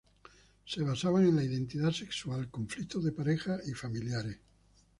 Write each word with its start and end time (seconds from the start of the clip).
Se 0.65 0.81
basaban 0.81 1.27
en 1.27 1.35
la 1.35 1.43
identidad 1.43 1.91
sexual, 1.91 2.49
conflictos 2.49 3.03
de 3.03 3.11
pareja 3.11 3.59
y 3.67 3.73
familiares. 3.73 4.39